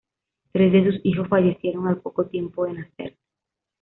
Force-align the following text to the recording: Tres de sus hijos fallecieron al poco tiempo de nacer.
Tres 0.51 0.71
de 0.73 0.83
sus 0.83 0.99
hijos 1.05 1.27
fallecieron 1.27 1.85
al 1.87 2.01
poco 2.01 2.25
tiempo 2.25 2.65
de 2.65 2.73
nacer. 2.73 3.17